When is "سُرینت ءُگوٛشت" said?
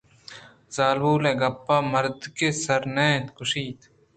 2.81-3.79